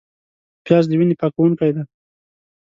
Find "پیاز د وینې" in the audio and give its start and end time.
0.65-1.15